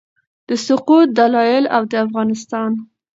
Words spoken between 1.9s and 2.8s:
د افغانستان